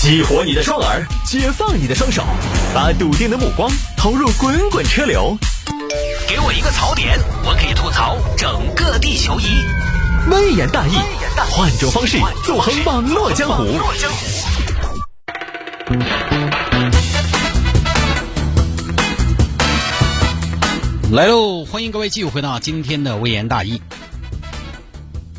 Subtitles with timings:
[0.00, 2.22] 激活你的双耳，解放你的双手，
[2.72, 5.36] 把笃定的目光投入滚滚车流。
[6.28, 9.66] 给我一个槽点，我可以吐槽整个地球仪。
[10.30, 10.92] 微言大义，
[11.50, 13.64] 换种方式纵横网络江湖。
[21.10, 21.64] 来喽！
[21.64, 23.82] 欢迎各位继续回到今天的微言大义。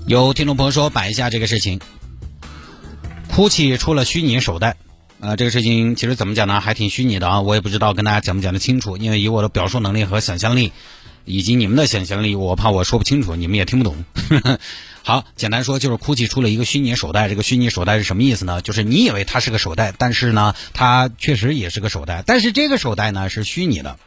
[0.06, 1.80] 有听众朋友说摆一下这个事情。
[3.30, 4.76] GUCCI 出了虚拟手袋，
[5.22, 10.74] 呃，这个事情其实怎么讲呢，还挺虚拟的啊，我也不知道跟大家讲不讲得清楚，因为以我的表述能力和想象力，
[11.24, 14.04] 以及你们的想象力，我怕我说不清楚，你们也听不懂。
[15.04, 18.62] 好，简单说就是 GUCCI 出了一个虚拟手袋，这个虚拟手袋是什么意思呢？
[18.62, 23.98] 就是你以为它是个手袋，但是呢，它确实也是个手袋，但是这个手袋呢是虚拟的，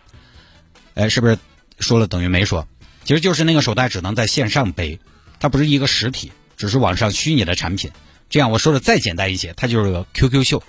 [0.94, 1.38] 哎，是不是
[1.78, 2.68] 说了等于没说？
[3.04, 5.00] 其实就是那个手袋只能在线上背，
[5.40, 7.90] 它不是一个实体，只是网上虚拟的产品。
[8.32, 10.62] 这样我说的再简单一些，它就是个 QQ 秀。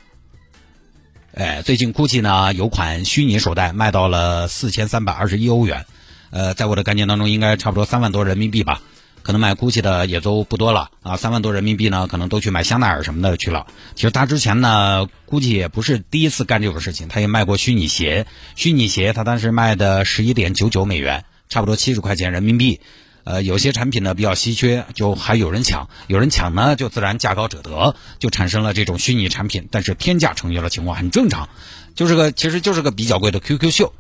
[1.34, 5.86] 哎，最近 GUCCI 呢有款虚拟手袋卖到了四千三百二十一欧元，
[6.30, 8.82] 呃，在我的概念当中应该差不多三万多人民币吧。
[9.22, 13.66] 可能买 GUCCI 的也都不多了啊，三万多人民币呢，可能都去买香奈儿什么的去了。
[13.96, 18.28] 其实他之前呢，GUCCI 也不是第一次干这种事情，他也卖过虚拟鞋。
[18.58, 22.82] 虚拟鞋他当时卖的十一点九九美元，差不多七十块钱人民币。
[23.24, 31.48] 呃，有些产品呢比较稀缺，就还有人抢，有人抢呢，就自然价高者得，就产生了这种虚拟产品，但是天价成交的情况很正常，
[31.96, 33.94] 就是个其实就是个比较贵的 QQ 秀。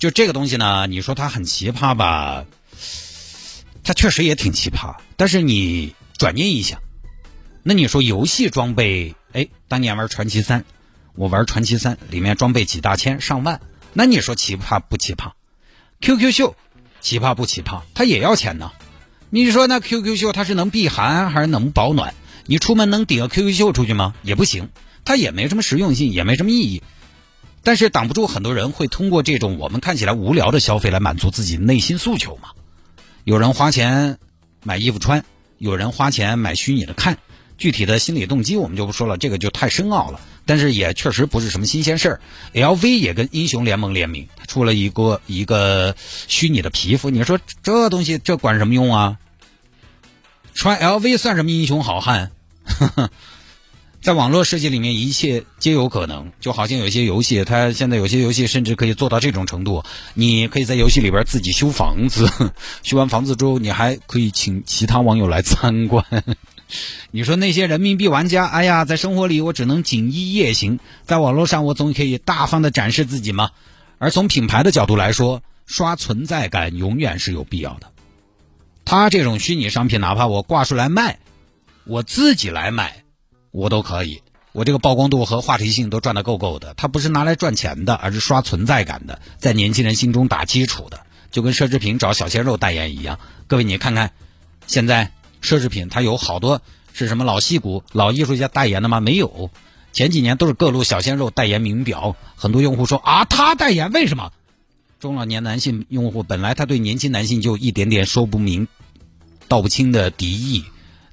[0.00, 2.44] 就这个东西呢，你说它很奇葩吧？
[3.84, 6.80] 它确实也挺奇葩，但是你转念一想，
[7.62, 10.64] 那你说游戏装备，哎，当年玩传奇三，
[11.14, 13.60] 我玩传奇三里面装备几大千上万，
[13.92, 15.30] 那你说奇葩不奇葩
[16.00, 16.56] ？QQ 秀。
[17.02, 18.70] 奇葩不奇葩，它也要钱呢。
[19.28, 22.14] 你说那 QQ 秀它是能避寒还是能保暖？
[22.46, 24.14] 你出门能顶个 QQ 秀出去吗？
[24.22, 24.68] 也不行，
[25.04, 26.82] 它也没什么实用性，也没什么意义。
[27.64, 32.50] 但是挡不住很多人会通过这种我们看起来无聊的消费来满足自己内心诉求嘛。
[33.24, 34.18] 有人花钱
[34.64, 35.24] 买衣服穿，
[35.58, 37.18] 有人花钱买虚拟的看。
[37.62, 40.20] 具体的心理动机我们就不说了，这个就太深奥了。
[40.44, 42.20] 但是也确实不是什么新鲜事儿。
[42.54, 45.94] LV 也跟英雄联盟联名，出了一个一个
[46.26, 47.08] 虚拟的皮肤。
[47.08, 49.16] 你说这东西这管什么用啊？
[50.54, 52.32] 穿 LV 算什么英雄好汉？
[54.02, 56.32] 在网络世界里面，一切皆有可能。
[56.40, 59.84] 就好像有些游戏，它现在有些游戏甚至可以做到这种程度：
[60.14, 62.28] 你可以在游戏里边自己修房子，
[62.82, 66.04] 修完房子之后，你还可以请其他网友来参观。
[67.10, 73.50] 你说那些人民币玩家，哎呀，在生活里我只能锦衣夜行，在网络上我总可以大方的展示自己嘛。
[73.98, 77.90] 而从品牌的角度来说，刷存在感永远是有必要的。
[78.84, 81.18] 他这种虚拟商品，哪怕我挂出来卖，
[81.84, 83.04] 我自己来买，
[83.50, 84.22] 我都可以。
[84.52, 86.74] 我这个曝光度和话题性都赚得够够的。
[86.76, 91.00] 它不是拿来赚钱的，而是刷存在感的，在年轻人心中打基础的，
[91.30, 93.18] 就跟奢侈品找小鲜肉代言一样。
[93.46, 94.10] 各位，你看看，
[94.66, 95.12] 现在。
[95.42, 99.00] 奢侈品它有好多是什么老戏骨、老艺术家代言的吗？
[99.00, 99.50] 没有，
[99.92, 102.16] 前几年都是各路小鲜肉代言名表。
[102.36, 104.32] 很多用户说啊，他代言为什么？
[105.00, 108.68] 中老年男性用户本来他对年轻男性就一点点说不明、
[109.48, 110.64] 道不清的敌意，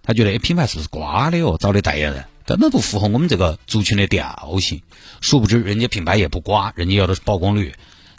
[0.04, 1.58] 他觉得哎，品牌是不是瓜的哟？
[1.58, 4.82] 找的代言人根本不符合我们这个族群的调性。
[5.22, 7.74] 殊不知人家品牌也不瓜，人家要的是曝光率。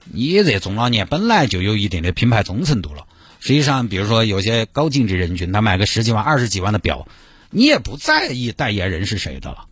[0.05, 3.07] 你这中老年本来就有一定的品牌忠诚度了。
[3.41, 7.09] 实际上，比如说有些高净值人群，他买个十几万、二十几万的表，
[7.51, 9.65] 你也不在意代言人是谁的了。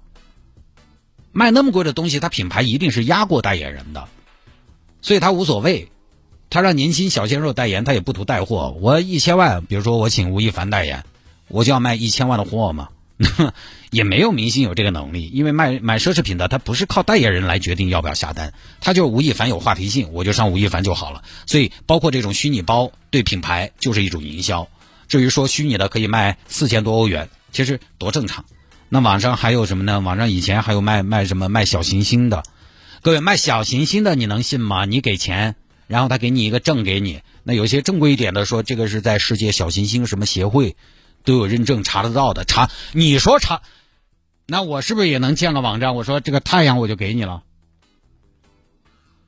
[1.31, 4.09] 卖那么贵的东西，他品牌一定是压过代言人的，
[5.03, 5.91] 所以他无所谓。
[6.51, 8.75] 他让年轻小鲜肉代言，他也不图带货。
[8.81, 11.05] 我一千万，比如说我请吴亦凡代言，
[11.49, 12.89] 我就要卖一千万的货嘛。
[13.91, 21.25] 也没有明星有这个能力，因为卖买奢侈品的他不是靠代言人来决定要不要下单，他就吴亦凡有话题性，我就上吴亦凡就好了。
[21.47, 24.69] 所以包括这种虚拟包对品牌就是一种营销。
[25.09, 28.45] 至于说虚拟的可以卖四千多欧元，其实多正常。
[28.89, 30.01] 那网上还有什么呢？
[30.01, 32.43] 网上以前还有卖卖什么卖小行星的，
[33.03, 34.85] 各位卖小行星的你能信吗？
[34.85, 35.57] 你给钱，
[35.87, 37.23] 然后他给你一个证给你。
[37.43, 40.77] 那有些正规一点的说这个是在世界小行星什么协会。
[41.25, 43.63] 都有认证查得到的，查你说查，
[44.47, 45.95] 那我是不是也能建个网站？
[45.95, 47.43] 我说这个太阳我就给你了，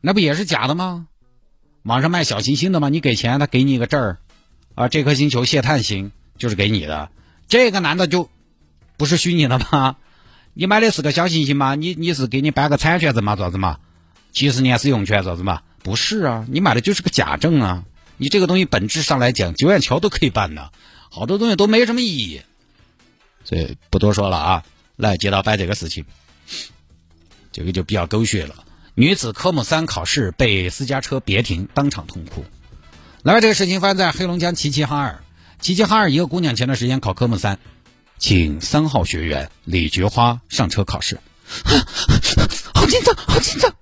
[0.01, 1.07] 那不也是假的吗？
[1.83, 2.89] 网上卖小行星的吗？
[2.89, 4.19] 你给钱，他给你一个证儿，
[4.75, 7.11] 啊，这颗星球谢探星就是给你的，
[7.49, 8.31] 这个难道就
[8.97, 9.97] 不是虚拟的吗？
[10.55, 11.75] 你买的是个小行星吗？
[11.75, 13.37] 你你是给你办个产权证吗？
[13.37, 13.79] 咋子嘛？
[14.33, 15.63] 几十年使用权咋子嘛？
[15.83, 17.85] 不是啊，你买的就是个假证啊！
[18.19, 20.71] 你这个东西本质上来讲，九眼桥都可以办的。
[21.11, 22.41] 好多东西都没什么意义，
[23.45, 24.65] 所以不多说了啊。
[24.97, 26.05] 来接到摆这个事情，
[27.53, 28.65] 这个就比较狗血了。
[28.95, 32.45] 女子科目三考试被私家车别停，当场痛哭。
[33.23, 35.25] 来，这个事情发生在黑龙江齐齐哈尔。
[35.59, 37.59] 齐齐哈尔一个姑娘前段时间考科目三，
[38.19, 41.19] 请三号学员李菊花上车考试。
[42.75, 43.75] 好紧张，好紧张！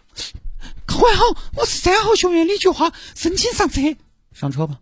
[0.87, 1.25] 考官好，
[1.57, 3.81] 我是三号学员李菊花，申请上车。
[4.33, 4.79] 上车吧，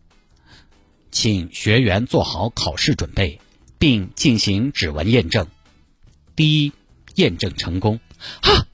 [1.17, 3.41] 请学员做好考试准备，
[3.79, 5.47] 并进行指纹验证。
[6.37, 6.75] 第一，
[7.15, 8.01] 验证成功。
[8.43, 8.67] 好。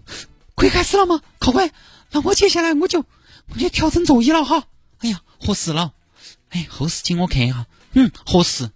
[0.57, 1.71] 可以开始了吗，考官？
[2.11, 3.07] 那我接下来我就
[3.51, 4.65] 我就调整座椅了哈。
[4.99, 5.95] 哎呀，合适了。
[6.49, 7.69] 哎，后视镜我看一下。
[7.93, 8.73] 嗯，合适。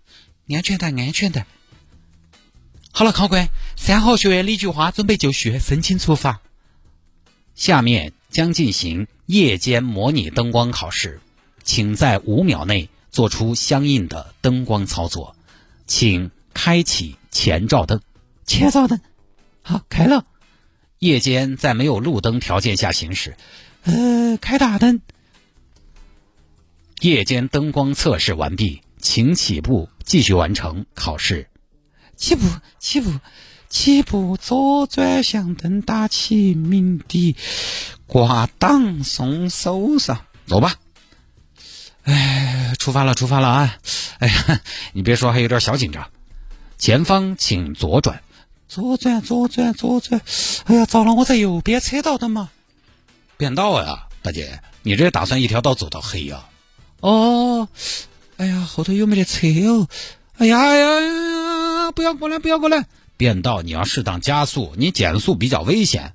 [0.49, 1.45] 安全带，安全带。
[2.93, 6.41] 好了，考官，三号学员李菊花准备就绪，申请出发。
[7.57, 11.21] 下面将进行夜间模拟灯光考试，
[11.65, 15.35] 请在五秒内做出相应的灯光操作。
[15.87, 18.03] 请开启前照灯。
[18.45, 19.01] 前照灯，
[19.63, 20.27] 好，开了。
[20.99, 23.39] 夜间在没有路灯条件下行驶，
[23.85, 25.01] 呃，开大灯。
[27.01, 31.49] 夜间灯光测试完毕，请起步，继续完成考试。
[32.17, 32.47] 起步，
[32.79, 33.11] 起步，
[33.71, 37.35] 起步，左转向灯打起，鸣笛，
[38.07, 40.75] 挂档松手上，走吧。
[42.07, 43.77] 哎，出发了，出发了啊！
[44.21, 44.61] 哎呀，
[44.93, 46.09] 你别说，还有点小紧张。
[46.79, 48.23] 前方请左转。
[48.69, 50.21] 左转，左转，左转！
[50.67, 52.51] 哎呀，糟了，我在右边车道的嘛。
[53.37, 56.45] 变道呀，大姐，你这打算一条道走到黑呀？
[57.01, 57.69] 哦，
[58.37, 59.89] 哎呀，后头有没得车哦？
[60.39, 61.91] 哎呀呀呀！
[61.91, 62.87] 不要过来，不要过来！
[63.17, 66.15] 变道你要适当加速，你减速比较危险。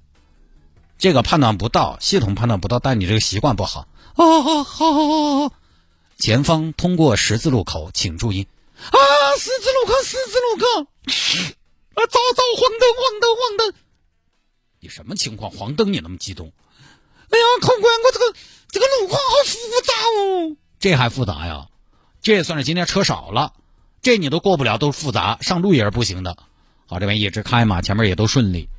[0.97, 3.87] 这个判断不到，系统判断不到，但你这个习惯不好。
[4.15, 5.53] 哦，好，好，好，好。
[6.21, 8.47] 前方通过十字路口，请注意。
[8.77, 8.93] 啊，
[9.39, 10.81] 十字路口，十字路口。
[11.95, 12.05] 啊！
[12.05, 13.73] 走走黄灯，黄灯，黄灯！
[14.79, 15.49] 你什么情况？
[15.49, 16.53] 黄灯你那么激动？
[17.31, 18.39] 哎呀，考官，我这个
[18.69, 20.55] 这个路况好复杂哦。
[20.79, 21.69] 这还复杂呀？
[22.21, 23.53] 这也算是今天车少了，
[24.03, 26.37] 这你都过不了，都复杂，上路也是不行的。
[26.85, 28.69] 好，这边一直开嘛，前面也都顺利。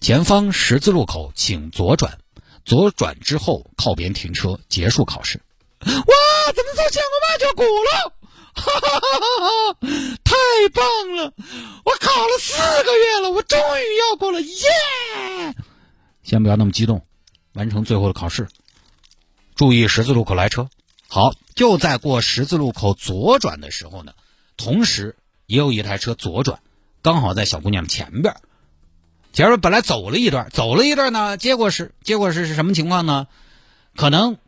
[0.00, 2.18] 前方十字路口，请左转，
[2.64, 5.40] 左转之后靠边停车，结束考试。
[5.86, 8.12] 哇，怎么早前我马就要过了。
[8.56, 9.76] 哈哈哈哈哈！
[10.22, 10.34] 太
[10.72, 11.32] 棒了！
[11.84, 15.54] 我考了四个月了，我终于要过了，耶！
[16.22, 17.04] 先不要那么激动，
[17.54, 18.48] 完成最后的考试。
[19.56, 20.68] 注意十字路口来车。
[21.08, 24.12] 好，就在过十字路口左转的时候呢，
[24.56, 25.16] 同时
[25.46, 26.60] 也有一台车左转，
[27.02, 28.36] 刚好在小姑娘前边。
[29.32, 33.26] 前面本来走了一段，走了一段呢，结果是结果是是什么情况呢？
[33.96, 34.38] 可能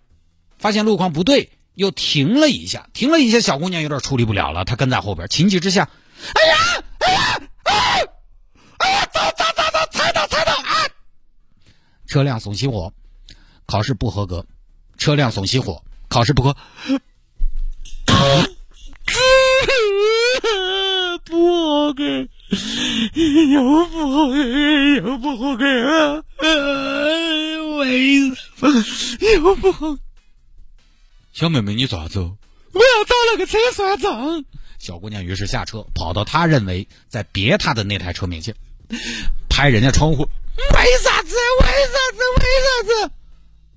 [0.58, 1.50] 发现路况不对。
[1.74, 5.90] 又停了一下，停了一下，小姑娘有点处理不了了，她跟在后边，情急之下，
[6.32, 6.56] 哎呀，
[7.00, 8.02] 哎呀，哎，
[8.78, 10.88] 哎呀，走走走走，踩到踩到啊！
[12.06, 12.94] 车辆送熄火，
[13.66, 14.46] 考试不合格。
[14.96, 16.56] 车辆送熄火，考试不合，
[18.06, 18.48] 不合
[21.92, 22.26] 格，
[23.52, 24.38] 又不合格，
[25.02, 26.24] 又不合格，
[27.80, 28.72] 为什么
[29.44, 29.98] 又不合？
[31.36, 32.34] 小妹妹，你咋走？
[32.72, 34.42] 我要找那个车算账。
[34.78, 38.54] 小姑娘于是下车，跑到她认为在别她的那台车面前，
[39.46, 40.22] 拍人家窗户。
[40.22, 41.36] 为啥子？
[41.60, 42.22] 为啥子？
[42.38, 43.12] 为啥子？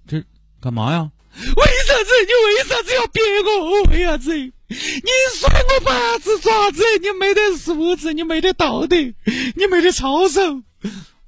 [0.07, 0.24] 这
[0.62, 1.12] 干嘛呀？
[1.36, 2.12] 为啥子？
[2.25, 3.84] 你为啥子要别我？
[3.91, 4.34] 为啥子？
[4.38, 6.81] 你甩我八字爪子？
[7.01, 10.62] 你没得素质，你没得道德，你没得操守。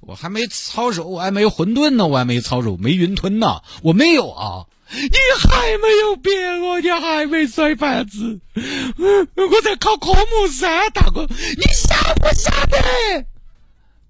[0.00, 4.64] 我还没操守，我还没有混沌呢，我还没操守，没云吞呢，我没有啊。
[4.94, 13.24] 你还没有别我，你还没摔盘子，我在考科目三，大哥，你晓不晓得？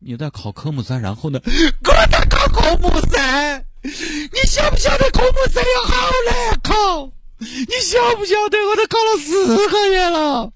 [0.01, 1.41] 你在考科目三，然后呢？
[1.45, 7.13] 我在考科目三，你晓不晓得科目三有好难考？
[7.39, 8.59] 你晓不晓得？
[8.69, 10.53] 我都考了四个月了，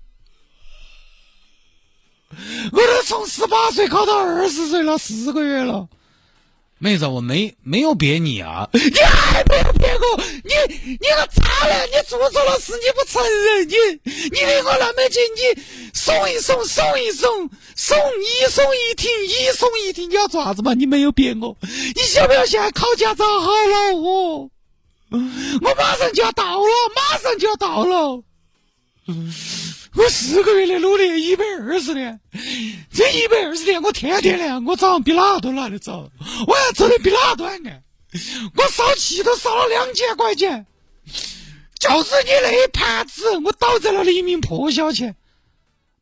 [2.73, 5.89] 我都从十八岁考到二十岁了，四个月了。
[6.79, 8.69] 妹子，我没没有别你啊！
[8.75, 10.23] 你还没有别我？
[10.45, 10.53] 你
[10.85, 11.87] 你个渣男！
[11.89, 13.67] 你做错了事你不承认？
[14.05, 15.63] 你你离我那么近，你
[15.95, 20.75] 送一送，送一送，送一送一停，一送一停，你要做啥子嘛？
[20.75, 21.57] 你没有别我？
[21.63, 24.51] 你晓不晓得现在考驾照好恼火？
[25.11, 28.23] 我马上就要到了，马上就要到了。
[29.97, 32.21] 我四个月的努力，一百二十年，
[32.93, 36.11] 这一百二十年我天天练，我早上比哪都来得早，
[36.47, 37.83] 我还走的比哪都还慢，
[38.57, 40.67] 我烧气都烧了两千块钱，
[41.79, 45.17] 就是你那一盘子，我倒在了黎明破晓前，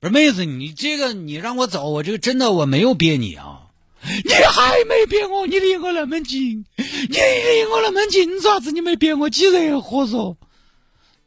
[0.01, 3.61] 不是妹子，你这个你让我走，我这个真的我没有憋你啊。
[4.07, 5.47] 你还没憋我？
[5.47, 9.31] 你离我那么近，你离我那么近，咋子你没憋我？
[9.31, 10.37] 几热和嗦？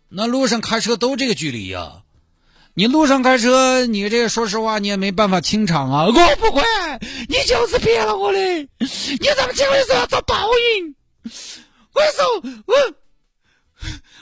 [0.09, 2.03] 那路上开车都这个距离呀、
[2.79, 6.05] 你路上开车，你这个说实话，你也没办法清场啊。
[6.05, 6.61] 我不会，
[7.27, 8.67] 你就是骗了我的，你
[9.35, 10.93] 这么结婚的时候要遭报应。
[11.95, 12.23] 我跟你说，
[12.67, 12.75] 我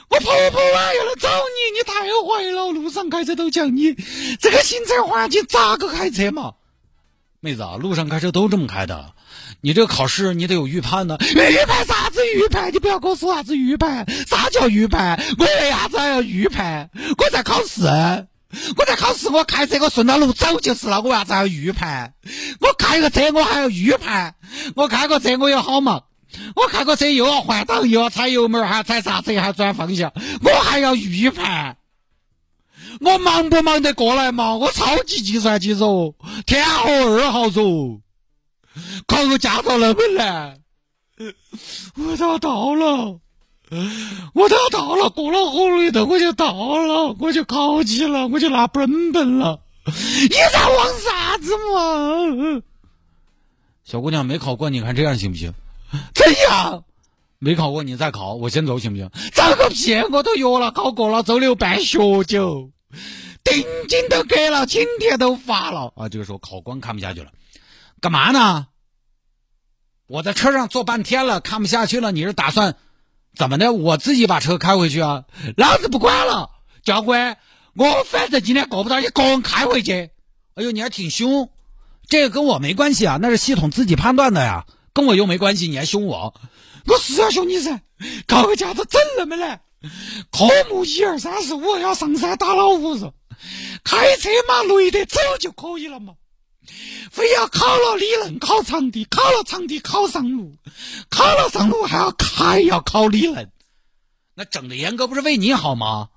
[0.08, 3.94] 我婆婆啊要来找你，你太坏了，路上开车都讲你
[4.40, 6.54] 这个行车环境咋个开车嘛？
[7.40, 9.12] 妹子啊，路上开车都这么开的，
[9.60, 11.18] 你这个考试你得有预判呢。
[11.20, 12.72] 预判啥子预判？
[12.72, 15.22] 你不要跟我说啥子预判，啥叫预判？
[15.38, 16.88] 我为啥子还要预判？
[17.18, 17.82] 我在考试，
[18.76, 22.14] 我在考试，我开车我顺着路走就是了，我为啥子要预判？
[22.60, 24.34] 我开个车我还要预判？
[24.74, 26.04] 我开个车我有好忙，
[26.54, 31.76] 我开个车又要换挡，又要踩油门，还要踩刹车，还要转方向，我还要预判。
[33.00, 34.54] 我忙不忙得过来嘛？
[34.54, 36.14] 我超级计算机嗦，
[36.46, 38.00] 天河二号嗦，
[39.06, 40.60] 考个驾照那么难。
[41.96, 43.20] 我都要到了，
[44.34, 49.60] 我都要到了，过了红绿灯我就到了，我就考起了，我就拿本本了。
[49.86, 52.62] 你在忙啥子嘛？
[53.84, 55.52] 小姑娘没考过，你看这样行不行？
[56.14, 56.84] 怎样？
[57.38, 59.10] 没考过你再考，我先走行不行？
[59.32, 59.94] 找个屁！
[60.10, 62.70] 我都约了，考过了，周六办学酒，
[63.44, 65.92] 定金都给了，请帖都发了。
[65.96, 67.30] 啊，这个时候考官看不下去了，
[68.00, 68.68] 干嘛呢？
[70.08, 72.76] 我在车上坐半天了，看不下去了，你是打算
[73.36, 73.72] 怎么的？
[73.72, 75.24] 我自己把车开回去啊？
[75.56, 76.50] 老子不管了，
[76.82, 77.36] 教官，
[77.74, 80.10] 我反正今天过不到，你个人开回去。
[80.54, 81.50] 哎呦，你还挺凶，
[82.08, 84.64] 这个跟我没关系啊，那是系统自己判断的呀，
[84.94, 86.32] 跟我又没关系，你还凶我？
[86.86, 87.82] 我是要凶你噻，
[88.26, 89.60] 搞个架子整那么难，
[90.30, 93.12] 科目一二三四五要上山打老虎嗦，
[93.84, 96.14] 开车嘛累得走就可以了嘛，
[97.10, 100.54] 非要考了理论考场地，考了场地考上路，
[101.08, 103.50] 考了上路还要还要考理论，
[104.34, 106.08] 那整的严格不是为你好吗？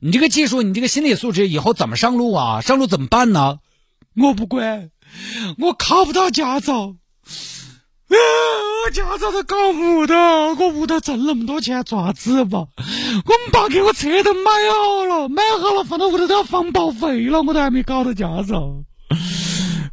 [0.00, 2.60] 你这个技术，你这个心理素质，以后怎么上路啊？
[2.60, 3.60] 上路怎么办呢？
[4.16, 4.90] 我不管，
[5.58, 6.96] 我考不到驾照。
[8.06, 8.16] 啊！
[8.84, 12.66] 我驾照都搞不到，我屋头挣那么多钱做啥子嘛？
[12.76, 18.84] 我们爸给我车都买好了，买好了放到屋头都要放报废了，我都还没搞到驾照。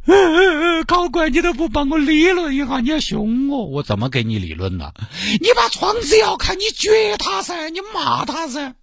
[0.04, 3.66] 嗯嗯嗯考官，你都不帮我理论一下，你还凶我？
[3.66, 4.92] 我怎么给你理论呢？
[5.40, 8.74] 你把窗子摇开，你撅他噻，你骂他噻。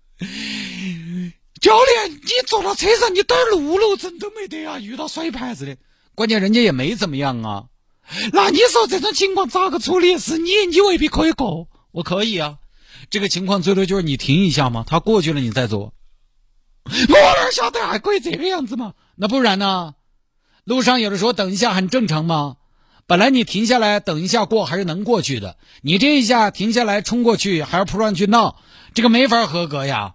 [1.60, 4.80] 教练，你坐到车上，你点路怒症都没得啊？
[4.80, 5.76] 遇到甩牌子的，
[6.16, 7.66] 关键人家也没怎么样啊。
[8.32, 10.18] 那你说这种情况咋个处理？
[10.18, 11.68] 是你，你未必可以过。
[11.92, 12.60] 我可以啊，
[13.10, 15.92] 这个情况最多就是你停一下嘛，他过去了你再走。
[16.86, 18.94] 我哪晓得还可以这个样子嘛？
[19.18, 19.96] 那不然呢？
[20.70, 22.58] 路上有的时候等一下很正常嘛。
[23.08, 28.62] 本来你停下来等一下过还是能过去的，你这一下停下来冲过去还要扑上去闹，
[28.94, 30.14] 这个没法合格呀。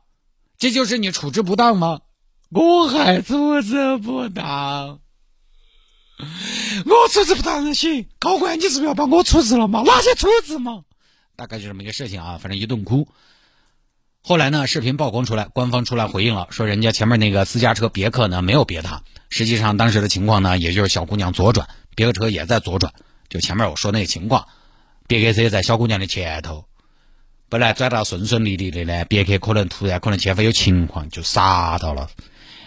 [0.56, 2.02] 这就是你处置不当吗？
[2.50, 5.00] 我还处置不当。
[6.86, 9.82] 我处置不当行，考官，你是不是要把我处置了嘛？
[9.82, 10.84] 哪些处置嘛？
[11.34, 13.08] 大概就这么一个事情啊，反正一顿哭。
[14.26, 22.94] 后来呢，视频曝光出来，官方出来回应了，说人家前面那个私家车别克呢没有别他，实际上当时的情况呢，也就是小姑娘左转，别克车也在左转，
[23.28, 24.48] 就前面我说那个情况，
[25.06, 26.64] 别克车在小姑娘的前头，
[27.50, 32.08] 本来转到顺顺利利的呢，别克可能突然可能前方有情况就刹到了。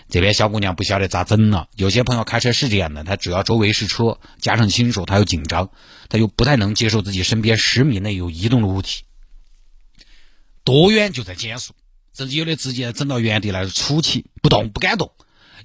[0.09, 1.69] 这边小姑娘不晓得咋整了。
[1.75, 5.71] 有些朋友开车是这样的，他只要周围是车，加上新手，他又紧张，
[6.07, 9.01] 他又不太能接受自己身边十米内有移动的物体，
[10.67, 11.71] 多远就在减速，
[12.13, 15.13] 甚至有的直接整到原地来杵起不动，不敢动。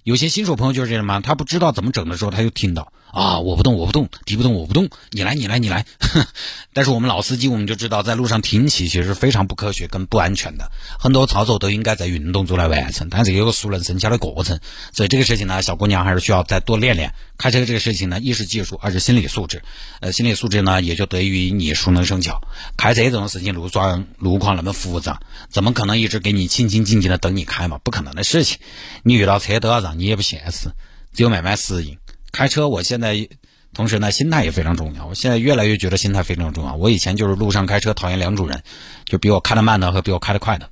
[0.05, 5.85] 有些新手朋友就是这样嘛，他不知道怎么整的时候，他就听到啊，我不动，我不动，敌不动，我不动，你来，你来，你来。
[6.73, 14.59] 但是我们老司机，我们就知道，在路上停起其实是非常不科学跟不安全的，很多操作都应该在运动中来完成，但是有个熟能生巧的过程，
[14.95, 17.13] 所以这个事情呢，小姑娘还是需要再多练练。
[17.37, 19.63] 开车这个事情呢，一是技术，二是心理素质。
[20.01, 22.41] 呃，心理素质呢，也就得益于你熟能生巧。
[22.79, 27.79] 开车这种事情，路上路况那么复杂，怎么可能一直给你清清静静的等你开嘛？
[27.85, 28.59] 不可能的事情。
[29.03, 30.71] 你遇到车都要让你也不现实，
[31.13, 31.99] 只有慢慢适应。
[32.33, 33.29] 开车，我现在
[33.75, 35.07] 同时呢，心态也非常重要。
[35.07, 36.75] 我现在越来越觉得心态非常重要。
[36.75, 38.63] 我以前就是路上开车讨厌两种人，
[39.05, 40.69] 就比我开得慢的和比我开得快的。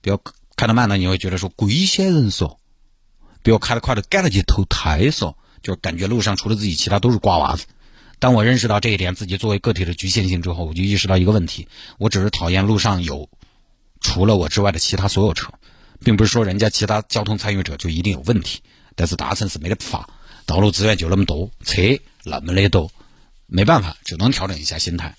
[0.00, 0.20] 比我
[0.56, 2.58] 开得慢的，你会觉得说龟仙人说；
[3.42, 5.36] 比我开得快的，赶得去投胎说。
[5.62, 7.64] 就感觉路上除了自己，其他都是瓜娃子。
[8.18, 11.66] 当我认识到这一点，自己作为个体的局限性之后，我就意识到一个问题：
[11.98, 13.30] 我只是讨厌路上有
[14.02, 15.50] 除了我之外的其他所有车，
[16.04, 18.60] 并不是说人家其他交通参与者就一定有问题。
[18.94, 20.08] 但是大城市没得法，
[20.46, 21.82] 道路资源就那么多，车
[22.24, 22.90] 那么的多，
[23.46, 25.14] 没办法，只能调整一下心态。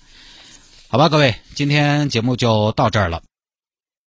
[0.88, 3.22] 好吧，各位，今天节目就到这儿了。